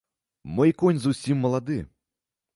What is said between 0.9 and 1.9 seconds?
зусім малады.